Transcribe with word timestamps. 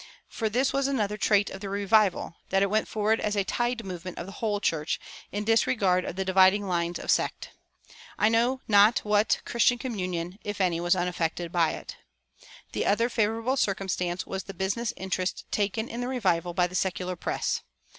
For 0.27 0.49
this 0.49 0.73
was 0.73 0.87
another 0.87 1.15
trait 1.15 1.51
of 1.51 1.61
the 1.61 1.69
revival, 1.69 2.35
that 2.49 2.63
it 2.63 2.71
went 2.71 2.87
forward 2.87 3.19
as 3.21 3.35
a 3.35 3.43
tide 3.43 3.85
movement 3.85 4.17
of 4.17 4.25
the 4.25 4.31
whole 4.31 4.59
church, 4.59 4.99
in 5.31 5.43
disregard 5.43 6.05
of 6.05 6.15
the 6.15 6.25
dividing 6.25 6.65
lines 6.65 6.97
of 6.97 7.11
sect. 7.11 7.51
I 8.17 8.27
know 8.27 8.61
not 8.67 8.97
what 9.05 9.43
Christian 9.45 9.77
communion, 9.77 10.39
if 10.43 10.59
any, 10.59 10.79
was 10.81 10.95
unaffected 10.95 11.51
by 11.51 11.73
it. 11.73 11.97
The 12.71 12.87
other 12.87 13.09
favorable 13.09 13.57
circumstance 13.57 14.25
was 14.25 14.45
the 14.45 14.55
business 14.55 14.91
interest 14.97 15.45
taken 15.51 15.87
in 15.87 16.01
the 16.01 16.07
revival 16.07 16.55
by 16.55 16.65
the 16.65 16.73
secular 16.73 17.15
press. 17.15 17.61